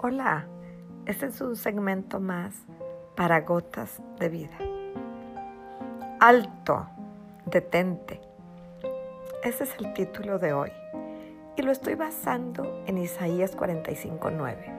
[0.00, 0.46] Hola,
[1.06, 2.54] este es un segmento más
[3.16, 4.56] para gotas de vida.
[6.20, 6.86] Alto,
[7.46, 8.20] detente.
[9.42, 10.70] Ese es el título de hoy
[11.56, 14.72] y lo estoy basando en Isaías 45:9.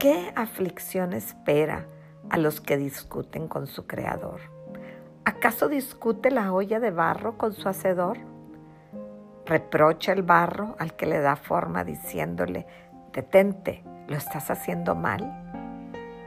[0.00, 1.86] ¿Qué aflicción espera
[2.30, 4.40] a los que discuten con su creador?
[5.24, 8.18] ¿Acaso discute la olla de barro con su hacedor?
[9.46, 12.66] Reprocha el barro al que le da forma diciéndole,
[13.14, 15.22] detente, lo estás haciendo mal.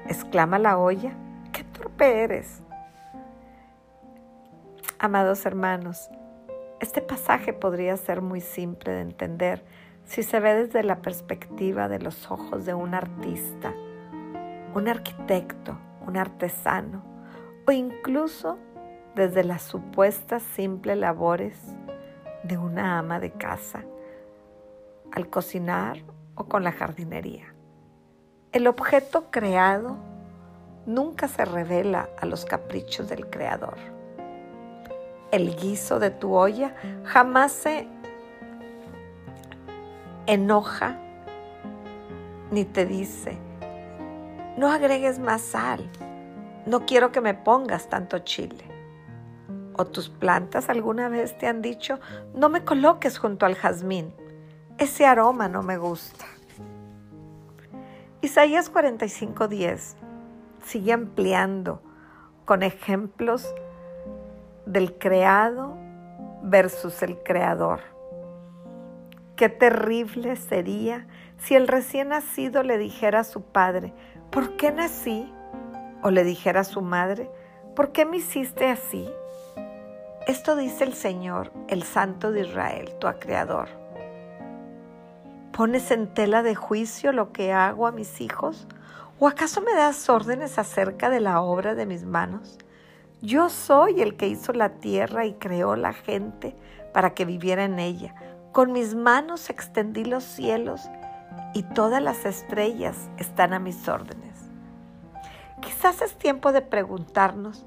[0.08, 1.12] Exclama la olla,
[1.52, 2.64] qué torpe eres.
[4.98, 6.10] Amados hermanos,
[6.80, 9.64] este pasaje podría ser muy simple de entender
[10.06, 13.74] si se ve desde la perspectiva de los ojos de un artista,
[14.74, 15.78] un arquitecto,
[16.08, 17.04] un artesano
[17.68, 18.58] o incluso
[19.16, 21.60] desde las supuestas simples labores
[22.44, 23.84] de una ama de casa
[25.12, 25.98] al cocinar
[26.38, 27.54] o con la jardinería.
[28.54, 29.98] El objeto creado
[30.86, 33.78] nunca se revela a los caprichos del creador.
[35.32, 37.88] El guiso de tu olla jamás se
[40.26, 40.98] enoja
[42.52, 43.38] ni te dice,
[44.58, 45.90] no agregues más sal,
[46.66, 48.64] no quiero que me pongas tanto chile.
[49.74, 52.00] O tus plantas alguna vez te han dicho,
[52.34, 54.14] no me coloques junto al jazmín,
[54.78, 56.26] ese aroma no me gusta.
[58.22, 59.96] Isaías 45:10
[60.64, 61.82] sigue ampliando
[62.46, 63.54] con ejemplos
[64.66, 65.78] del creado
[66.44, 67.80] versus el creador.
[69.36, 73.94] Qué terrible sería si el recién nacido le dijera a su padre,
[74.32, 75.32] ¿por qué nací?
[76.04, 77.30] O le dijera a su madre,
[77.76, 79.08] ¿por qué me hiciste así?
[80.28, 83.87] Esto dice el Señor, el Santo de Israel, tu Creador.
[85.58, 88.68] ¿Pones en tela de juicio lo que hago a mis hijos?
[89.18, 92.60] ¿O acaso me das órdenes acerca de la obra de mis manos?
[93.24, 96.56] Yo soy el que hizo la tierra y creó la gente
[96.94, 98.14] para que viviera en ella.
[98.52, 100.92] Con mis manos extendí los cielos
[101.56, 104.38] y todas las estrellas están a mis órdenes.
[105.60, 107.66] Quizás es tiempo de preguntarnos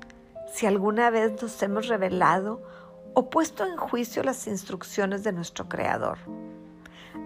[0.54, 2.62] si alguna vez nos hemos revelado
[3.14, 6.18] o puesto en juicio las instrucciones de nuestro Creador.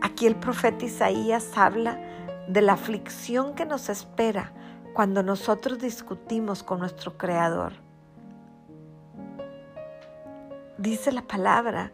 [0.00, 1.98] Aquí el profeta Isaías habla
[2.48, 4.52] de la aflicción que nos espera
[4.92, 7.72] cuando nosotros discutimos con nuestro Creador.
[10.78, 11.92] Dice la palabra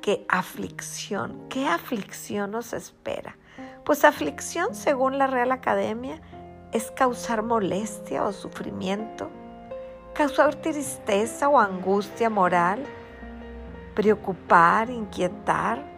[0.00, 3.36] que aflicción, ¿qué aflicción nos espera?
[3.84, 6.20] Pues aflicción, según la Real Academia,
[6.72, 9.30] es causar molestia o sufrimiento,
[10.14, 12.84] causar tristeza o angustia moral,
[13.94, 15.93] preocupar, inquietar,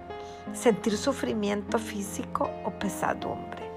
[0.53, 3.71] sentir sufrimiento físico o pesadumbre.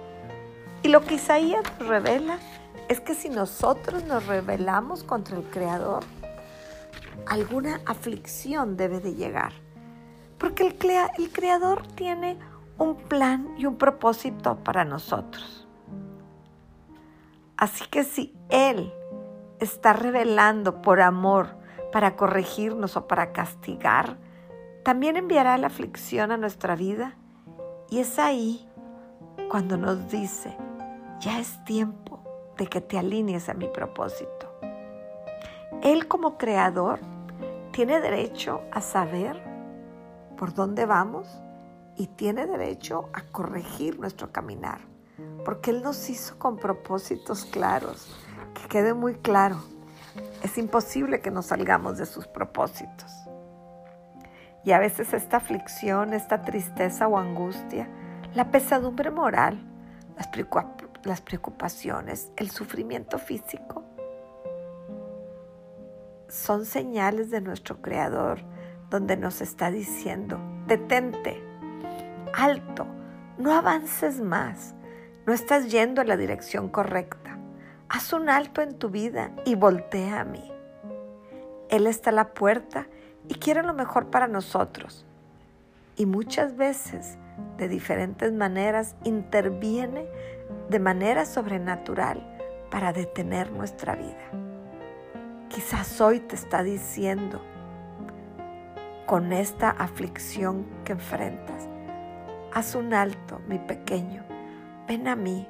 [0.84, 2.40] Y lo que Isaías nos revela
[2.88, 6.04] es que si nosotros nos rebelamos contra el Creador,
[7.28, 9.54] alguna aflicción debe de llegar.
[10.38, 12.40] Porque el Creador tiene
[12.78, 15.68] un plan y un propósito para nosotros.
[17.58, 18.94] Así que si Él
[19.60, 21.58] está revelando por amor
[21.92, 24.18] para corregirnos o para castigar,
[24.90, 27.14] también enviará la aflicción a nuestra vida
[27.92, 28.68] y es ahí
[29.48, 30.58] cuando nos dice,
[31.20, 32.24] ya es tiempo
[32.58, 34.52] de que te alinees a mi propósito.
[35.84, 37.02] Él como creador
[37.72, 39.40] tiene derecho a saber
[40.36, 41.28] por dónde vamos
[41.96, 44.80] y tiene derecho a corregir nuestro caminar,
[45.46, 48.18] porque Él nos hizo con propósitos claros,
[48.56, 49.58] que quede muy claro,
[50.42, 53.29] es imposible que nos salgamos de sus propósitos.
[54.64, 57.88] Y a veces esta aflicción, esta tristeza o angustia,
[58.34, 59.66] la pesadumbre moral,
[61.04, 63.84] las preocupaciones, el sufrimiento físico,
[66.28, 68.42] son señales de nuestro Creador
[68.90, 71.42] donde nos está diciendo, detente,
[72.34, 72.88] alto,
[73.38, 74.76] no avances más,
[75.26, 77.38] no estás yendo a la dirección correcta.
[77.88, 80.52] Haz un alto en tu vida y voltea a mí.
[81.70, 82.88] Él está a la puerta
[83.30, 85.06] y quiere lo mejor para nosotros.
[85.96, 87.18] Y muchas veces,
[87.58, 90.08] de diferentes maneras, interviene
[90.70, 92.26] de manera sobrenatural
[92.72, 94.32] para detener nuestra vida.
[95.48, 97.42] Quizás hoy te está diciendo,
[99.06, 101.68] con esta aflicción que enfrentas,
[102.54, 104.24] haz un alto, mi pequeño,
[104.88, 105.48] ven a mí,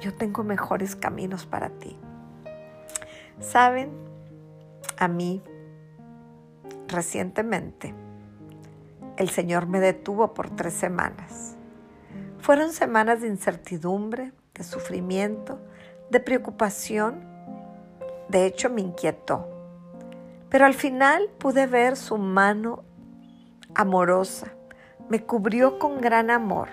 [0.00, 1.98] yo tengo mejores caminos para ti.
[3.40, 3.90] Saben,
[4.98, 5.42] a mí
[6.88, 7.94] Recientemente,
[9.18, 11.54] el Señor me detuvo por tres semanas.
[12.38, 15.58] Fueron semanas de incertidumbre, de sufrimiento,
[16.10, 17.20] de preocupación.
[18.30, 19.46] De hecho, me inquietó.
[20.48, 22.84] Pero al final pude ver su mano
[23.74, 24.54] amorosa.
[25.10, 26.68] Me cubrió con gran amor.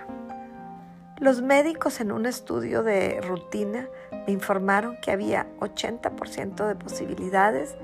[1.19, 3.89] Los médicos en un estudio de rutina
[4.27, 7.75] me informaron que había 80% de posibilidades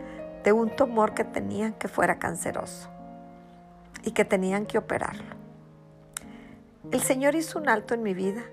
[0.44, 2.90] de un tumor que tenían que fuera canceroso
[4.04, 5.36] y que tenían que operarlo.
[6.92, 8.44] El Señor hizo un alto en mi vida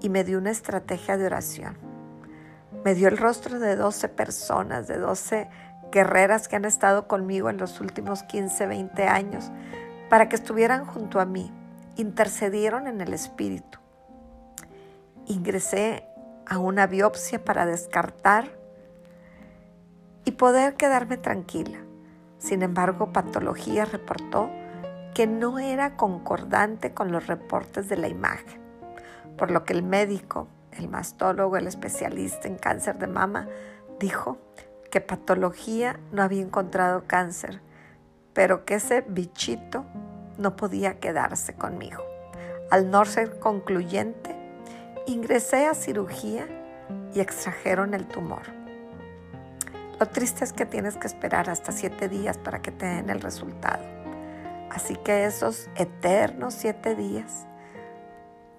[0.00, 1.76] y me dio una estrategia de oración.
[2.84, 5.48] Me dio el rostro de 12 personas, de 12
[5.90, 9.50] guerreras que han estado conmigo en los últimos 15, 20 años,
[10.08, 11.52] para que estuvieran junto a mí.
[11.96, 13.78] Intercedieron en el Espíritu.
[15.26, 16.04] Ingresé
[16.46, 18.61] a una biopsia para descartar
[20.24, 21.78] y poder quedarme tranquila.
[22.38, 24.50] Sin embargo, patología reportó
[25.14, 28.60] que no era concordante con los reportes de la imagen,
[29.36, 33.48] por lo que el médico, el mastólogo, el especialista en cáncer de mama,
[34.00, 34.38] dijo
[34.90, 37.60] que patología no había encontrado cáncer,
[38.32, 39.84] pero que ese bichito
[40.38, 42.02] no podía quedarse conmigo.
[42.70, 44.34] Al no ser concluyente,
[45.06, 46.46] ingresé a cirugía
[47.14, 48.61] y extrajeron el tumor.
[50.02, 53.20] Lo triste es que tienes que esperar hasta siete días para que te den el
[53.20, 53.84] resultado.
[54.68, 57.46] Así que esos eternos siete días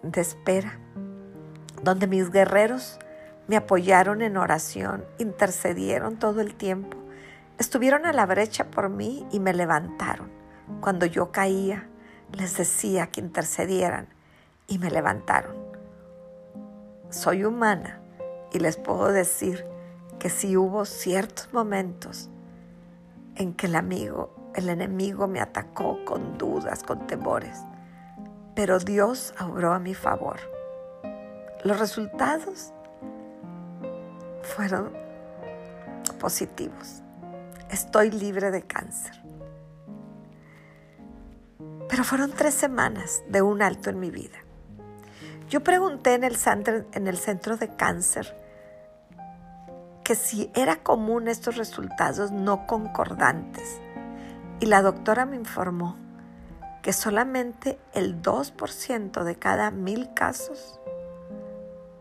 [0.03, 0.79] de espera,
[1.81, 2.97] donde mis guerreros
[3.49, 6.97] me apoyaron en oración, intercedieron todo el tiempo,
[7.57, 10.31] estuvieron a la brecha por mí y me levantaron.
[10.79, 11.89] Cuando yo caía,
[12.31, 14.07] les decía que intercedieran
[14.65, 15.57] y me levantaron.
[17.09, 17.99] Soy humana
[18.53, 19.72] y les puedo decir
[20.23, 22.29] que sí hubo ciertos momentos
[23.35, 27.59] en que el amigo, el enemigo me atacó con dudas, con temores,
[28.55, 30.39] pero Dios obró a mi favor.
[31.65, 32.71] Los resultados
[34.43, 34.93] fueron
[36.21, 37.01] positivos.
[37.69, 39.21] Estoy libre de cáncer.
[41.89, 44.37] Pero fueron tres semanas de un alto en mi vida.
[45.49, 46.37] Yo pregunté en el,
[46.93, 48.41] en el centro de cáncer
[50.03, 53.79] que si era común estos resultados no concordantes.
[54.59, 55.97] Y la doctora me informó
[56.81, 60.79] que solamente el 2% de cada mil casos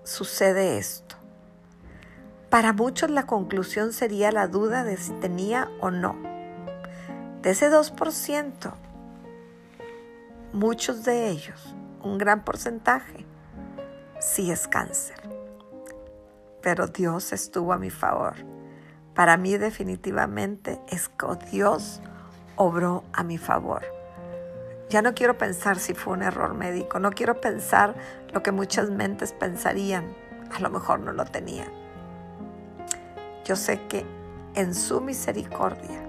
[0.03, 1.17] sucede esto.
[2.51, 6.17] Para muchos la conclusión sería la duda de si tenía o no.
[7.41, 8.73] De ese 2%,
[10.53, 13.25] muchos de ellos, un gran porcentaje,
[14.21, 15.42] sí es cáncer
[16.63, 18.35] pero Dios estuvo a mi favor.
[19.15, 22.01] Para mí definitivamente es que Dios
[22.57, 23.83] obró a mi favor.
[24.89, 27.95] Ya no quiero pensar si fue un error médico, no quiero pensar
[28.33, 30.15] lo que muchas mentes pensarían,
[30.55, 31.69] a lo mejor no lo tenían.
[33.45, 34.05] Yo sé que
[34.55, 36.01] en su misericordia,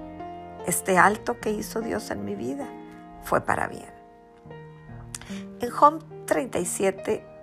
[0.68, 2.68] este alto que hizo Dios en mi vida
[3.24, 3.92] fue para bien.
[5.60, 7.34] En Home 37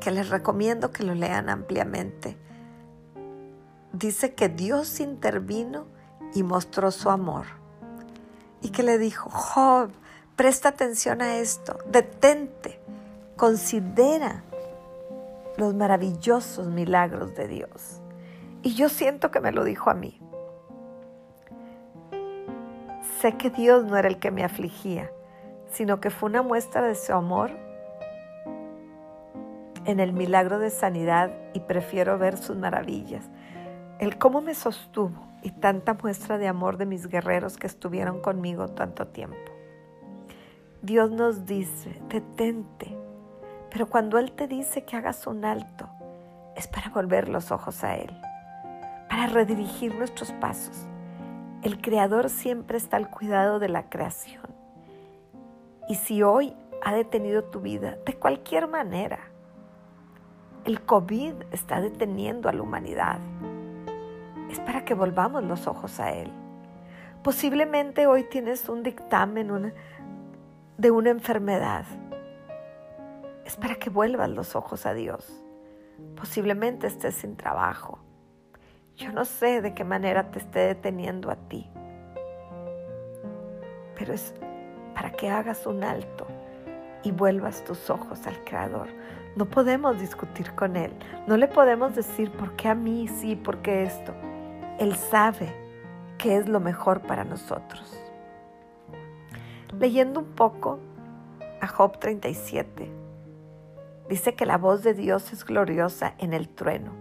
[0.00, 2.36] que les recomiendo que lo lean ampliamente.
[3.92, 5.86] Dice que Dios intervino
[6.34, 7.46] y mostró su amor.
[8.60, 9.90] Y que le dijo, Job,
[10.36, 12.80] presta atención a esto, detente,
[13.36, 14.44] considera
[15.56, 18.00] los maravillosos milagros de Dios.
[18.62, 20.20] Y yo siento que me lo dijo a mí.
[23.20, 25.10] Sé que Dios no era el que me afligía,
[25.72, 27.50] sino que fue una muestra de su amor
[29.84, 33.24] en el milagro de sanidad y prefiero ver sus maravillas.
[34.02, 35.12] El cómo me sostuvo
[35.44, 39.36] y tanta muestra de amor de mis guerreros que estuvieron conmigo tanto tiempo.
[40.82, 42.98] Dios nos dice, detente,
[43.70, 45.88] pero cuando Él te dice que hagas un alto,
[46.56, 48.10] es para volver los ojos a Él,
[49.08, 50.88] para redirigir nuestros pasos.
[51.62, 54.52] El Creador siempre está al cuidado de la creación.
[55.88, 59.20] Y si hoy ha detenido tu vida, de cualquier manera,
[60.64, 63.20] el COVID está deteniendo a la humanidad.
[64.52, 66.30] Es para que volvamos los ojos a Él.
[67.24, 69.72] Posiblemente hoy tienes un dictamen
[70.76, 71.86] de una enfermedad.
[73.46, 75.42] Es para que vuelvas los ojos a Dios.
[76.16, 78.00] Posiblemente estés sin trabajo.
[78.94, 81.70] Yo no sé de qué manera te esté deteniendo a ti.
[83.96, 84.34] Pero es
[84.94, 86.26] para que hagas un alto
[87.02, 88.88] y vuelvas tus ojos al Creador.
[89.34, 90.92] No podemos discutir con Él.
[91.26, 94.12] No le podemos decir por qué a mí sí, por qué esto.
[94.78, 95.54] Él sabe
[96.18, 97.98] qué es lo mejor para nosotros.
[99.78, 100.78] Leyendo un poco
[101.60, 103.02] a Job 37,
[104.12, 106.92] Dice que la voz de Dios es gloriosa en el trueno,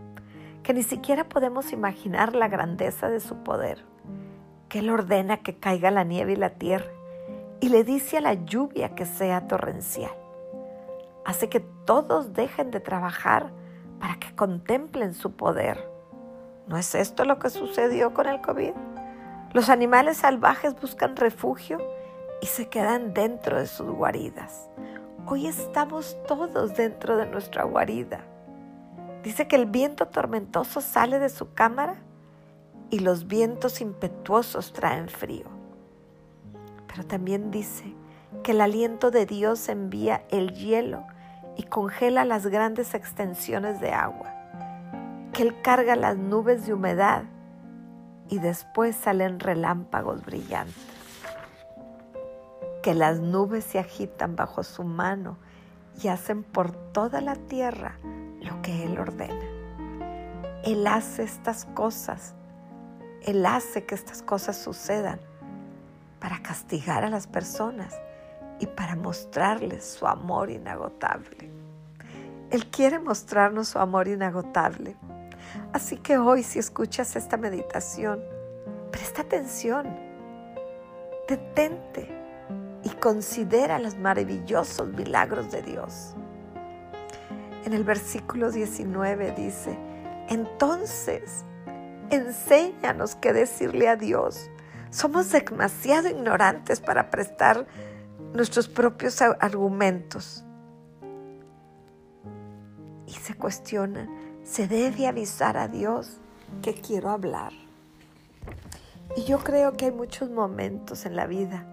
[0.64, 3.84] que ni siquiera podemos imaginar la grandeza de su poder,
[4.70, 6.90] que Él ordena que caiga la nieve y la tierra
[7.60, 10.14] y le dice a la lluvia que sea torrencial.
[11.26, 13.52] Hace que todos dejen de trabajar
[14.00, 15.91] para que contemplen su poder.
[16.72, 18.72] ¿No es esto lo que sucedió con el COVID?
[19.52, 21.80] Los animales salvajes buscan refugio
[22.42, 24.70] y se quedan dentro de sus guaridas.
[25.28, 28.22] Hoy estamos todos dentro de nuestra guarida.
[29.22, 31.98] Dice que el viento tormentoso sale de su cámara
[32.90, 35.48] y los vientos impetuosos traen frío.
[36.88, 37.94] Pero también dice
[38.44, 41.04] que el aliento de Dios envía el hielo
[41.58, 44.41] y congela las grandes extensiones de agua,
[45.34, 47.24] que Él carga las nubes de humedad
[48.30, 50.92] y después salen relámpagos brillantes
[52.82, 55.38] que las nubes se agitan bajo su mano
[56.02, 57.98] y hacen por toda la tierra
[58.42, 59.46] lo que Él ordena.
[60.64, 62.34] Él hace estas cosas,
[63.24, 65.20] Él hace que estas cosas sucedan
[66.20, 68.00] para castigar a las personas
[68.60, 71.52] y para mostrarles su amor inagotable.
[72.50, 74.96] Él quiere mostrarnos su amor inagotable.
[75.74, 78.22] Así que hoy si escuchas esta meditación,
[78.92, 79.88] presta atención,
[81.28, 82.10] detente
[82.84, 86.16] y considera los maravillosos milagros de Dios.
[87.66, 89.78] En el versículo 19 dice,
[90.30, 91.44] entonces,
[92.10, 94.50] enséñanos qué decirle a Dios.
[94.90, 97.68] Somos demasiado ignorantes para prestar
[98.34, 100.44] nuestros propios argumentos.
[103.06, 104.10] Y se cuestionan,
[104.44, 106.18] ¿se debe avisar a Dios
[106.62, 107.54] que quiero hablar?
[109.16, 111.66] Y yo creo que hay muchos momentos en la vida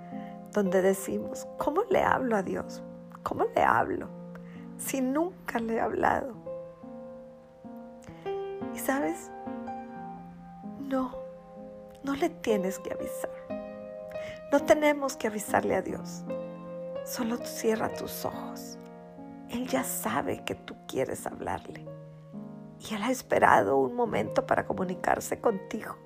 [0.53, 2.83] donde decimos, ¿cómo le hablo a Dios?
[3.23, 4.09] ¿Cómo le hablo?
[4.77, 6.35] Si nunca le he hablado.
[8.75, 9.31] Y sabes,
[10.81, 11.15] no,
[12.03, 13.31] no le tienes que avisar.
[14.51, 16.25] No tenemos que avisarle a Dios.
[17.05, 18.79] Solo cierra tus ojos.
[19.51, 21.98] Él ya sabe que tú quieres hablarle.
[22.81, 25.97] Y Él ha esperado un momento para comunicarse contigo.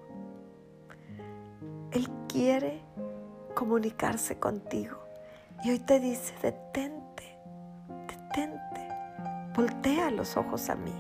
[1.91, 2.81] Él quiere
[3.55, 4.99] comunicarse contigo.
[5.63, 7.39] Y hoy te dice, detente,
[8.09, 8.89] detente,
[9.55, 10.95] voltea los ojos a mí.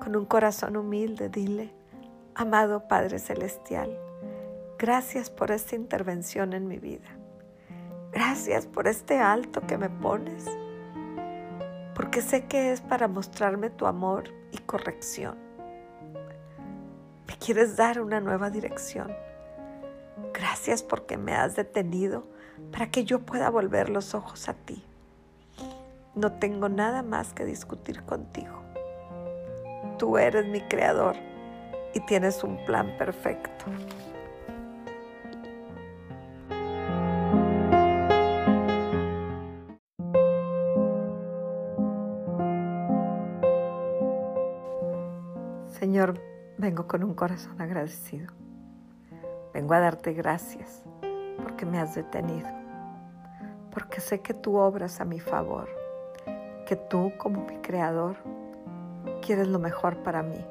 [0.00, 1.74] Con un corazón humilde, dile,
[2.34, 3.98] amado Padre Celestial,
[4.78, 7.08] gracias por esta intervención en mi vida.
[8.12, 10.46] Gracias por este alto que me pones,
[11.94, 15.36] porque sé que es para mostrarme tu amor y corrección.
[17.26, 19.12] Me quieres dar una nueva dirección
[20.34, 22.24] Gracias porque me has detenido
[22.72, 24.84] para que yo pueda volver los ojos a ti.
[26.16, 28.62] No tengo nada más que discutir contigo.
[29.98, 31.16] Tú eres mi creador
[31.94, 33.64] y tienes un plan perfecto.
[46.74, 48.32] Vengo con un corazón agradecido.
[49.52, 50.82] Vengo a darte gracias
[51.40, 52.48] porque me has detenido,
[53.70, 55.68] porque sé que tú obras a mi favor,
[56.66, 58.16] que tú como mi creador
[59.22, 60.44] quieres lo mejor para mí.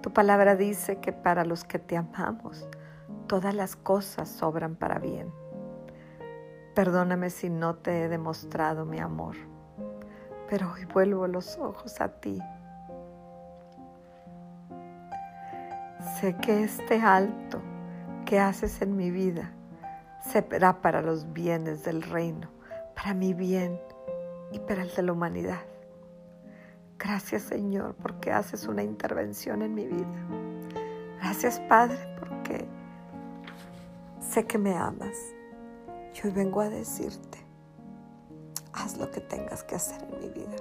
[0.00, 2.66] Tu palabra dice que para los que te amamos,
[3.26, 5.30] todas las cosas sobran para bien.
[6.74, 9.36] Perdóname si no te he demostrado mi amor,
[10.48, 12.40] pero hoy vuelvo los ojos a ti
[16.22, 17.60] Sé que este alto
[18.24, 19.52] que haces en mi vida
[20.24, 22.48] será para los bienes del reino,
[22.94, 23.80] para mi bien
[24.52, 25.62] y para el de la humanidad.
[26.96, 30.28] Gracias Señor porque haces una intervención en mi vida.
[31.18, 32.68] Gracias Padre porque
[34.20, 35.18] sé que me amas.
[36.14, 37.38] Y hoy vengo a decirte,
[38.74, 40.56] haz lo que tengas que hacer en mi vida.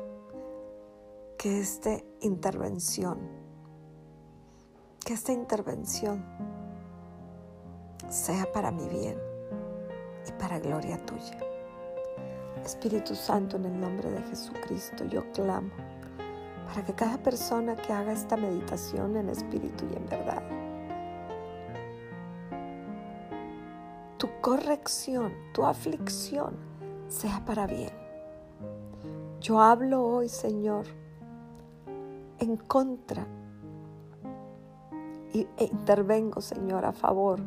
[1.37, 1.91] Que esta
[2.21, 3.40] intervención
[5.05, 6.23] que esta intervención
[8.09, 9.17] sea para mi bien
[10.27, 11.39] y para gloria tuya.
[12.63, 15.71] Espíritu Santo, en el nombre de Jesucristo, yo clamo
[16.67, 20.43] para que cada persona que haga esta meditación en espíritu y en verdad,
[24.17, 26.55] tu corrección, tu aflicción
[27.07, 27.91] sea para bien.
[29.39, 30.85] Yo hablo hoy, Señor,
[32.37, 33.25] en contra
[35.33, 37.39] e intervengo, Señor, a favor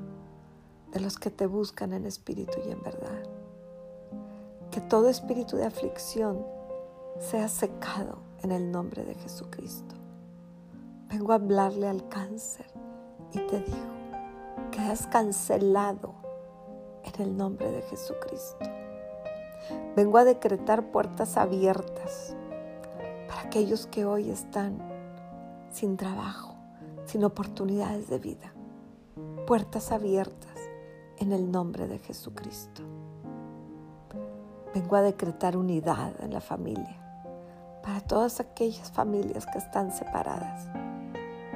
[0.92, 3.22] de los que te buscan en espíritu y en verdad.
[4.70, 6.44] que todo espíritu de aflicción
[7.20, 9.94] sea secado en el nombre de Jesucristo.
[11.08, 12.66] Vengo a hablarle al cáncer
[13.32, 13.94] y te digo
[14.72, 16.14] que has cancelado
[17.04, 18.66] en el nombre de Jesucristo.
[19.94, 22.34] Vengo a decretar puertas abiertas
[23.28, 24.78] para aquellos que hoy están
[25.70, 26.53] sin trabajo,
[27.06, 28.52] sin oportunidades de vida.
[29.46, 30.58] Puertas abiertas
[31.18, 32.82] en el nombre de Jesucristo.
[34.74, 37.00] Vengo a decretar unidad en la familia
[37.82, 40.68] para todas aquellas familias que están separadas.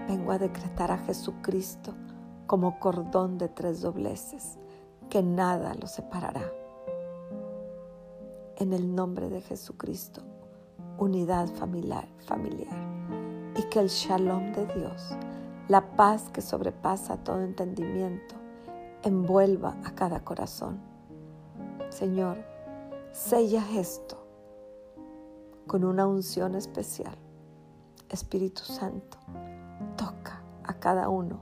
[0.06, 1.94] Vengo a decretar a Jesucristo
[2.46, 4.58] como cordón de tres dobleces,
[5.10, 6.44] que nada los separará.
[8.56, 10.22] En el nombre de Jesucristo,
[10.98, 12.76] unidad familiar, familiar
[13.56, 15.16] y que el shalom de Dios,
[15.68, 18.34] la paz que sobrepasa todo entendimiento,
[19.02, 20.80] envuelva a cada corazón.
[21.90, 22.38] Señor,
[23.12, 24.16] Sella esto
[25.66, 27.16] con una unción especial.
[28.08, 29.18] Espíritu Santo,
[29.96, 31.38] toca a cada uno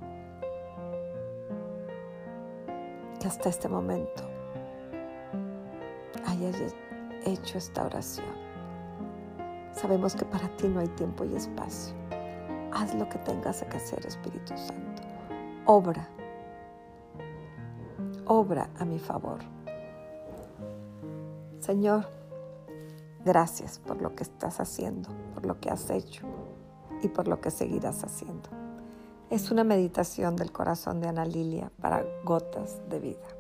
[3.21, 4.25] que hasta este momento
[6.27, 6.51] haya
[7.25, 8.35] hecho esta oración.
[9.71, 12.06] Sabemos que para ti no hay tiempo y espacio.
[12.73, 15.03] Haz lo que tengas que hacer, Espíritu Santo.
[15.67, 16.09] Obra.
[18.27, 19.39] Obra a mi favor.
[21.61, 22.07] Señor,
[23.25, 26.27] gracias por lo que estás haciendo, por lo que has hecho
[27.03, 28.49] y por lo que seguirás haciendo.
[29.31, 33.36] Es una meditación del corazón de Ana Lilia para gotas de vida.